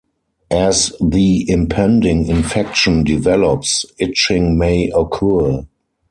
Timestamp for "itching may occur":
3.99-5.67